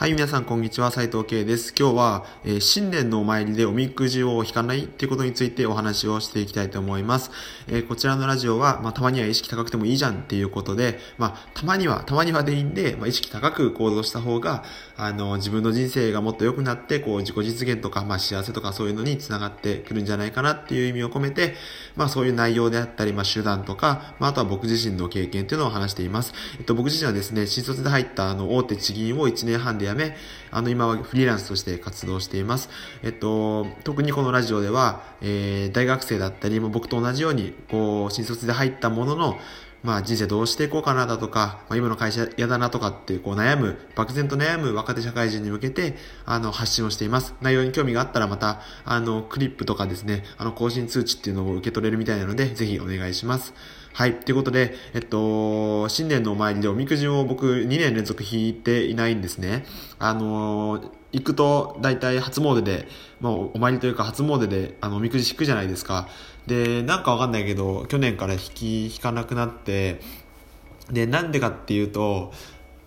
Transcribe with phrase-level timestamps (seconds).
[0.00, 0.90] はい、皆さん、こんにちは。
[0.90, 1.74] 斉藤慶です。
[1.78, 7.30] 今日は、えー、新年のお参りでおみくじを引かないっていうことについてお話をしていきたいと思います。
[7.68, 14.64] えー、こちらのラジオは、まあ、たまには意識高くてもいいじゃんっていうことで、まあ、たまには、たまにはでいいんで、まあ、意識高く行動した方が、
[14.96, 21.56] あの、自分の人生がもっと良くなって、こう、自己実現とか、まあ、幸せとかそういうのにつながってくるんじゃないかなっていう意味を込めて、
[21.94, 26.32] まあ、そういう内容であったり、まあ、手段とか、まあ、あとは僕自身の経験っていうのを話しています。
[26.58, 30.16] えっと、僕自身はですね、新卒で入ったあの、大手地銀を1年半で辞め、
[30.50, 32.68] あの、今はフリーランスとして活動しています。
[33.02, 39.38] えっと、特にこのラジオでは、えー、大学生だったり、僕と同じように、こう、新卒で入ったものの、
[39.82, 47.34] まあ人生どうしていこうかなだとか、まあ、今の会社嫌だなとかってこう悩む、漠然と悩む若手社会人に向けて、あの、発信をしています。
[47.40, 53.54] 内容に興味があったらまた、あの、クリップとかですね、あの、更新通知っていうのを受け取れるみたいなので、ぜひお願いします。
[53.92, 54.20] はい。
[54.20, 59.64] ということで、えっと、新年のお参りでおみくじを僕2年連続引いていないんですね。
[59.98, 62.88] あの行くと大体初詣で、
[63.20, 66.08] まあ、お参りというか初詣であのおみくじ引くじゃないですか。
[66.46, 70.00] で、なんかわかんないけど、去年から引き、引かなくなって、
[70.90, 72.32] で、なんでかっていうと、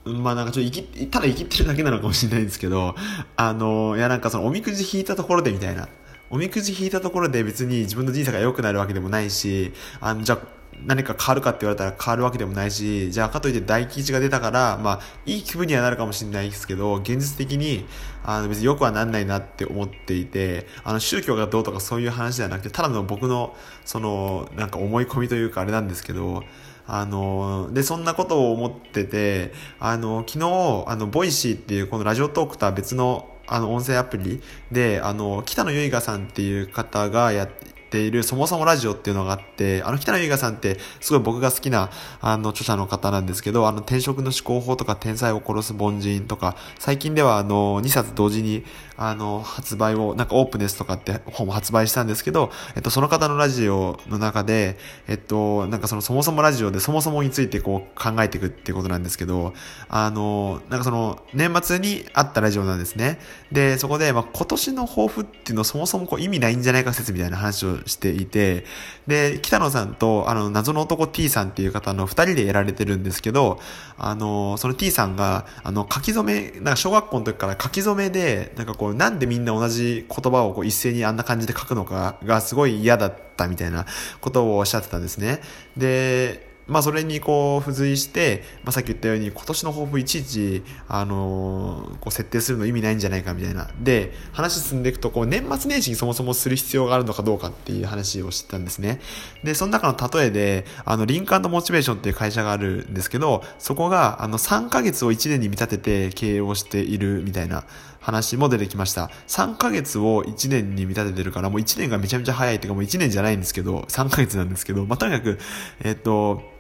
[0.06, 2.96] まあなんかちょっと生き、ただ生きてるだけなのかもしれないんですけど、
[3.36, 5.88] あの、いやなんかそのおみくじ引いたところでみたいな。
[6.30, 10.40] おみくじ引いたところで別に自分の人生が良くなるわけでもないし、あの、じゃあ
[10.86, 17.86] 何か変わるかって言われたら変わるわけでもないし、じゃあかといって大吉が出たから、まあ、いい気分にはなるかもしれないですけど、現実的に、
[18.24, 26.44] あの、別に良くはなんないなって思っていて、あの、宗教がどうとかそういう話ではなくて、ただの僕の、その、なんか思い込みというかあれなんですけど、
[26.86, 37.48] あの、で、そんなことを思ってて、あの、昨日、あの、 Voicy っていうこの Radiotalk とは別のあの、音声アプリで、あの、北野由香さんっていう方がや
[37.94, 41.92] ているそもそもラジオっていうのがあって、あの北野由香さんってすごい僕が好きな
[42.22, 48.66] あの著者の方なんですけど、あの転職の思考法とか天才を殺す凡人とか、最近ではあの2冊同時に
[48.98, 59.54] あの発売を、なんかオープネスとかって本も発売したんですけど、えっとその方のラジオの中で、えっとなんかそのそもそもラジオでそもそもについてこう考えていくっていうことなんですけど、
[59.90, 63.20] あの、なんかその年末にあったラジオなんですね。
[63.52, 68.66] で、そこで、まあ、今年の抱負っていうのそもそもこう意味ないんじゃないか説みたいな話をしていて、
[69.08, 73.60] で、北野さんと、あの、謎の男 T さんっていう方の二人でやられてるんですけど、
[73.98, 83.86] あの、その T さんが、あの、書き初め、なんか小学校の時から書き初めで、なんかこう、なんでみんな同じ言葉をこう一斉にあんな感じで書くのかがすごい嫌だったみたいな
[84.22, 85.42] ことをおっしゃってたんですね。
[85.76, 93.70] で、まあそれにこう付随して、まあさっき言ったように今年の抱負いちいち、あのー、こう設定するの意味ないんじゃないかみたいな。
[93.80, 99.02] で、話進んでいくと、こう年末年始にそもそもする必要があるのかどうかっていう話をしてたんですね。
[99.44, 107.66] で、その中の例えで、あの、リンカーモチベーションっていう会社があるんですけど、そこがあの3ヶ月を1年に見立てて経営をしているみたいな
[108.00, 109.10] 話も出てきました。
[109.28, 115.40] 3ヶ月を1年に見立ててるから、もう1年がめちゃめちゃ早いっていうかもう1年じゃないんですけど、3ヶ月なんですけど、まあ、とにかく、
[115.84, 116.53] えっと、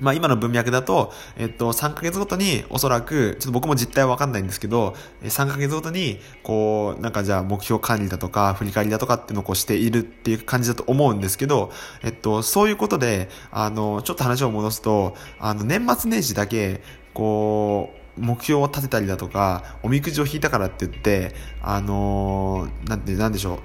[0.00, 11.72] まあ今の文脈だと、えっと、3ヶ月ごとにおそらく、ちょっと僕も実態はわかんないんですけど、3ヶ月ごとに、こう、なんかじゃあ目標管理だとか、振り返りだとかっていうのをこうしているっていう感じだと思うんですけど、
[12.02, 16.82] えっと、そういうことで、あの、ちょっと話を戻すと、あの、年末年始だけ、
[17.14, 23.58] こう、目標を立てたりだとか、おみくじを引いたからって言って、あのなんて、なんでしょう。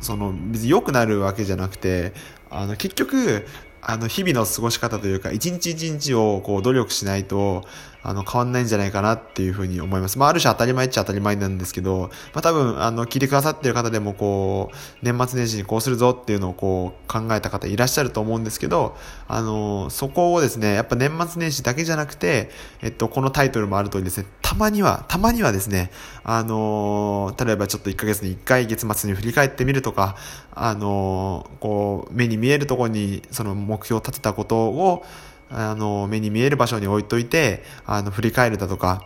[0.00, 2.12] その、別に良くなるわけじゃなくて、
[2.50, 3.46] あの、結局、
[3.82, 7.64] あの、日々の過ごし方というか、一日一日をこう努力しないと、
[8.02, 10.18] あの、変わんないんじゃないかなっていうふうに思います。
[10.18, 18.96] まあ、ある種当たり前っちゃ当たり前なんですけど、まあ、多分、あの、聞いてくださってる方でも、こう、年末年始にこうするぞっていうのをこう、考えた方いらっしゃると思うんですけど、
[19.28, 25.92] あの、そこをですね、やっぱ年末年始だけじゃなくて、えっと、このタイトルもある通りですね、たまには、たまにはですね、
[26.24, 30.16] あの、例えばちょっと1ヶ月に1回月末に振り返ってみるとか、
[30.50, 35.04] あの、こう、目に見えるところに、その目標を立てたことを、
[35.50, 39.04] あの、目に見える場所に置いといて、あの、振り返るだとか、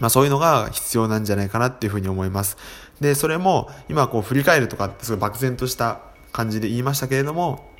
[0.00, 2.56] まあそういうのが必要なんじゃないかなっていうふうに思います。
[3.02, 6.00] で、それも、今こう振り返るとかってすごい漠然とした
[6.32, 7.70] 感じで言いましたけれども、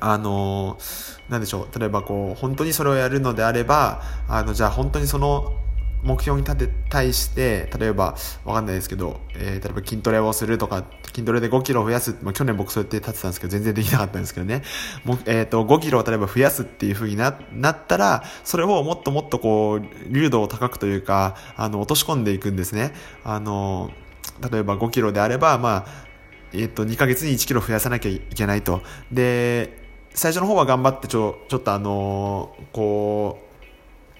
[0.00, 0.78] あの、
[1.28, 1.78] なんでしょう。
[1.78, 5.52] 例えばこう、本当にそれをやるのであれば、あの、じゃあ本当にその
[6.02, 14.62] 目標に立て、対して、例えば、わかんないですけど、えー、例えば筋トレをするとか、筋トレで5キロ増やす、まあ、去年僕そうやって立てたんですけど、全然できなかったんですけどね。
[15.04, 22.92] もえっ、ー、と、5キロを例えば増やすっていう風にな、なったら、それをもっともっとこう、流度を高くというか、あの、落とし込んでいくんですね。
[23.24, 23.90] あの、
[24.50, 26.06] 例えば5キロであれば、まあ、
[26.52, 28.82] えっ、ー、と、2ヶ月に1キロ増やさなきゃいけないと。
[29.10, 33.45] で、最初の方は頑張ってちょ、ちょっとあのこう、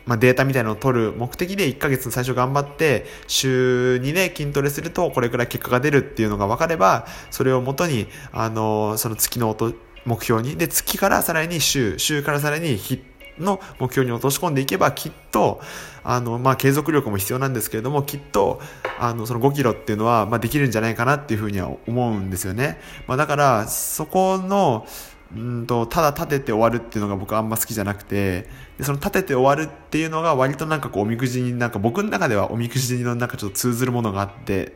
[0.06, 9.56] まあ、データみたいなのを取る目的で1ヶ月最初頑張って週2で筋トレするとこれくらい結果が出るっていうのが分かればそれをもとにあのその月の
[10.04, 13.02] 目標にで月からさらに週週からさらに日
[13.38, 15.60] の目標に落とし込んでいけばきっと
[16.02, 18.60] あの、まあ、継続力も必要なんですけれどもきっと
[18.98, 24.86] あのその5キロっていうのは、まあ、できるんじゃないかなっていうふうには思うんですよね、まあ、だからそこの
[25.34, 34.75] うんとただ立てて終わるっていうのが僕あんま好きじゃなくてでその立てて終わるっていうのが割となんかこうおみくじになんか僕の中ではおみくじのなんかちょっと通ずるものがあって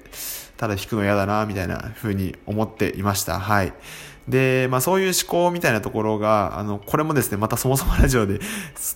[0.61, 3.41] ただ引くの嫌だなみたいな風に思っていました。
[3.41, 3.73] はい。
[4.29, 8.41] で、まあそういう思考みたいなところが、あの、これもですね、またそもそもラジオで、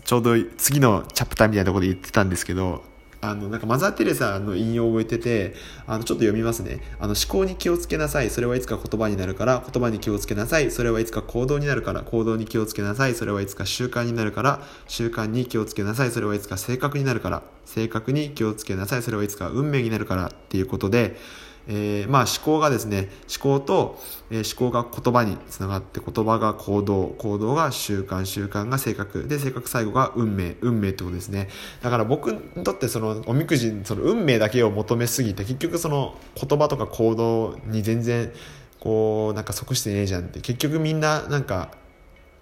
[0.05, 2.85] ちょうど次のチャプターみたいなところで言ってたんですけど、
[3.31, 5.55] あの、なんかマザー・テレサの引用を覚えてて、
[5.87, 6.81] あの、ちょっと読みますね。
[6.99, 8.31] あの、思考に気をつけなさい。
[8.31, 10.71] それはいつか言葉になるから、言葉に気をつけなさい。
[10.71, 13.15] それはいつか行動になるから、行動に気をつけなさい。
[13.15, 16.11] それはいつか習慣になるから、習慣に気をつけなさい。
[16.11, 19.03] それはいつか性格になるから、性格に気をつけなさい。
[19.03, 21.17] それはいつか運命になるからっていうことで、
[21.67, 24.01] えー、まあ思考がですね、思考と、
[24.31, 31.49] えー、思考が言葉につながって言葉が行動、行動が習慣、習慣が性格、で、性格最後が運命、運命ってことですね。
[31.83, 38.33] だから僕にとってそのおみくじ、その運命だけを求めすぎて、結局その言葉とか行動に全然
[38.81, 41.71] こう、なんか即してねえじゃんって、結局みんななんか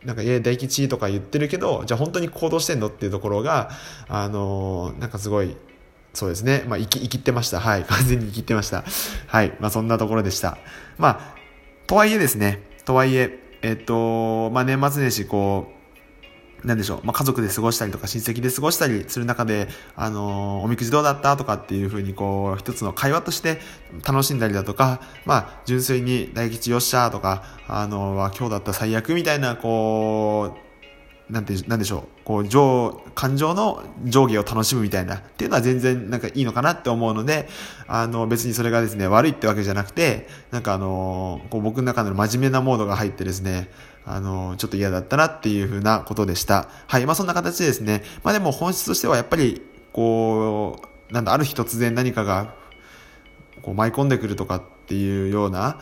[0.05, 3.71] なんか、いや、大吉とか言ってるけど、じゃあ本当に行動してんのっていうところが、
[4.09, 5.57] あのー、なんかすごい、
[6.15, 6.65] そうですね。
[6.67, 7.61] まあ、生き、生きってました。
[7.61, 7.85] はい。
[7.89, 8.85] 完全に生きってました。
[9.27, 9.57] はい。
[9.61, 10.59] まあ、そんなところでした。
[10.99, 11.35] まあ、
[11.87, 12.63] とはいえですね。
[12.85, 15.83] とはいえ、えっと、まあ、年末年始、こう、
[16.67, 23.61] なんでしょう、まあ、家族で過ごしたりとか親戚で過ごしたりする中で、あの、おみくじどうだったとかっていうふうにこう一つの会話として
[24.07, 30.72] 楽しんだりだとか、まあ、純粋に大吉よっしゃーとか、あのー、今日だった最悪みたいなこう
[31.31, 37.49] なんて、なんでしょう、こう、上、感情の上下を楽しむみたいな、っていうのは全然なんかいいのかなって思うので、
[37.87, 43.71] あの、別にそれがですね、悪いってわけじゃなくて、なんかあの、こう僕の中の真面目なモードが入ってですね、
[44.05, 46.69] あの、ちょっと嫌だったなっていうふうなことでした。
[46.87, 52.55] はい、まあそんな形でですね、まあでも本質としてはやっぱり、こう、なんだ、ある日突然何かが、
[53.63, 55.81] こう舞い込んでくるとかっていうような、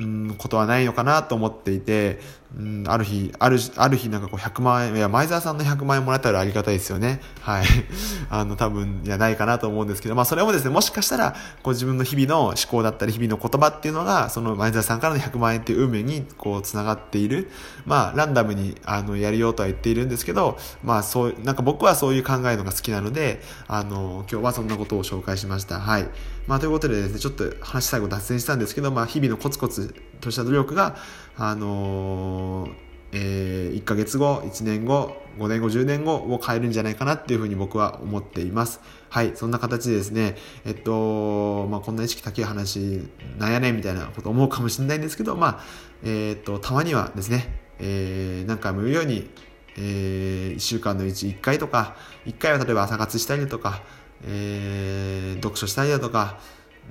[0.00, 2.18] うん、ことはないのかなと思っていて、
[2.56, 7.20] うん、ある日、ある、ある日なんかこう100万円、いや、前澤さんの100万円もらったらありがたいですよね。
[7.42, 7.64] はい。
[8.28, 17.50] あの、多分、じゃないかなと思うんですけど、まあ、それもですね、もしかしたら、こう自分の日々の思考だったり、日々の言葉っていうのが、その前澤さんからの100万円っていう運命に、こう、繋がっている。
[17.86, 25.78] まあ、ランダムに、あの、やるようとは言っているんですけど、まあ、そう、なんか僕はそういう考えのが好きなので、あの、今日はそんなことを紹介しました。
[25.78, 26.08] はい。
[26.46, 29.89] まあ、ということでですね、ちょっと話最後脱線したんですけど、まあ、日々のコツコツ
[30.20, 30.96] とした努力が、
[31.36, 32.70] あのー、
[33.12, 38.80] えー、1ヶ月後、1年後、5年後、10年後を変えるんじゃないかなっていうふうに僕は思っています。
[39.08, 43.08] はい、そんな形でですね、えっと、まあ、こんな意識高い話、
[43.38, 45.60] なんやねんみたいなこと思うかもしれないんですけど、まあ、
[46.04, 49.28] えー、っと、たまにはですね、えー、何回も言うように、
[49.76, 51.96] えー、1週間のうち1回とか、
[52.26, 53.82] 1回は例えば朝活したりとか、
[54.24, 56.38] えー、読書したりだとか、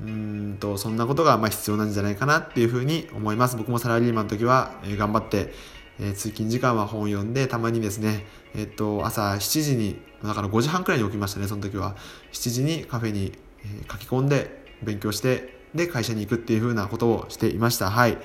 [0.06, 3.58] うんと、そんなことがまあ必要なんじゃないかなっていうふうに思います。
[3.58, 5.54] 僕もサラリーマンの時は、え、頑張って、
[6.00, 8.26] え、通勤時間は本を読んで、たまにですね、
[8.56, 11.96] えっ、と、朝7時に、だから5時半くらいに起きましたね、その時は。
[12.32, 17.92] 7時にカフェに、え、書き込んで、勉強して、で、会社に行くっていうふうなことをしていました。
[17.92, 18.18] はい。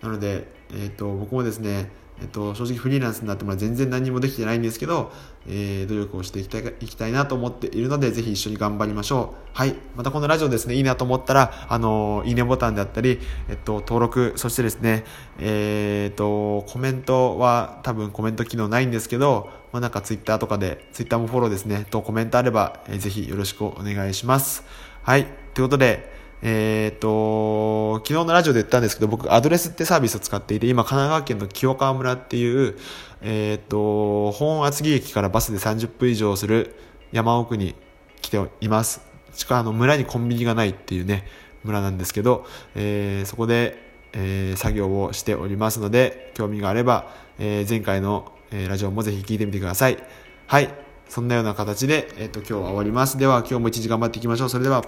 [0.00, 5.12] なので、えっ、と、僕もですね、えっと、正直フリーランスになっても全然何もできてないんですけど、
[5.46, 9.48] えー、努力をしていきたいいきたいなと思っているので、ぜひ一緒に頑張りましょう。
[9.52, 9.74] はい。
[9.96, 15.04] またこのラジオですね、いいなと思ったら、あのいいねボタンであったり、えっと、登録、そしてですね、
[15.38, 24.64] えー、っと、コメントは多分コメント機能ないんですけど、まあ、なんかツイッターとかで、ツイッターもフォローですね、とコメントあれば、えー、ぜひよろしくお願いします。
[25.02, 25.26] はい。
[25.54, 32.76] ということで、えっ、と、昨日のラジオで言ったんですけど、僕、アドレスってサービスを使っていて、今、神奈川県の清川村っていう、
[33.22, 36.76] えっ、と、本厚木駅からバスで30分以上する
[37.10, 37.74] 山奥に
[38.20, 39.00] 来ています。
[39.34, 41.26] しか、あの、村にコンビニがないっていうね、
[41.64, 49.98] 村なんですけど、えー、そこで、えー、作業をしておりますので、興味があれば、えー、前回の、えー、ラジオもぜひ聞いてみてください。
[50.46, 50.72] はい。
[51.08, 53.18] そんなような形で、えっ、と、今日は終わります。
[53.18, 54.48] では、今日も一日頑張っていきましょう。
[54.50, 54.84] それでは。